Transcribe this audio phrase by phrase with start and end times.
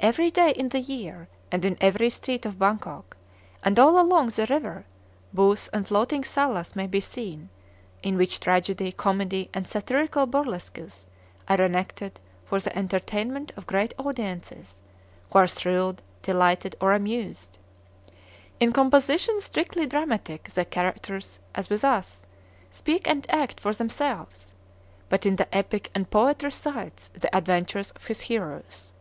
[0.00, 3.16] Every day in the year, and in every street of Bangkok,
[3.64, 4.84] and all along the river,
[5.32, 7.48] booths and floating salas may be seen,
[8.00, 11.06] in which tragedy, comedy, and satirical burlesques,
[11.48, 14.80] are enacted for the entertainment of great audiences,
[15.32, 17.58] who are thrilled, delighted, or amused.
[18.60, 22.24] In compositions strictly dramatic the characters, as with us,
[22.70, 24.54] speak and act for themselves;
[25.08, 28.92] but in the epic the poet recites the adventures of his heroes.